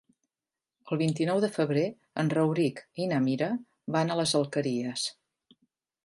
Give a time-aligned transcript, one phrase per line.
[0.93, 1.83] El vint-i-nou de febrer
[2.23, 3.49] en Rauric i na Mira
[3.97, 5.05] van a les Alqueries.